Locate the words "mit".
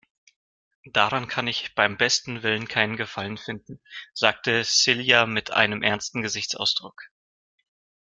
5.27-5.51